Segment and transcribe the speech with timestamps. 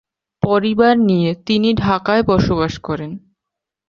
[0.43, 3.11] পরিবার নিয়ে তিনি ঢাকায় বসবাস করেন।